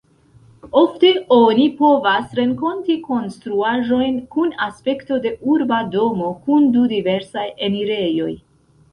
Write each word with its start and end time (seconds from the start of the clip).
Ofte 0.79 1.09
oni 1.33 1.65
povas 1.81 2.31
renkonti 2.39 2.95
konstruaĵojn 3.09 4.17
kun 4.35 4.55
aspekto 4.67 5.19
de 5.27 5.33
urba 5.57 5.79
domo, 5.97 6.31
kun 6.47 6.65
du 6.77 6.87
diversaj 6.95 7.45
enirejoj. 7.69 8.31